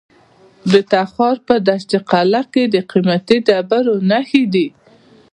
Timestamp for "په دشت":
1.47-1.91